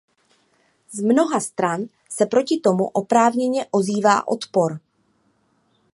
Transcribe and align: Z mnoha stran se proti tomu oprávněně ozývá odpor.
Z 0.91 0.99
mnoha 1.01 1.39
stran 1.39 1.85
se 2.09 2.25
proti 2.25 2.59
tomu 2.59 2.85
oprávněně 2.87 3.65
ozývá 3.71 4.27
odpor. 4.27 4.79